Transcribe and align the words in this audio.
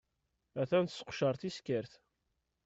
Attan 0.61 0.85
tesseqcaṛ 0.85 1.35
tiskert. 1.37 1.93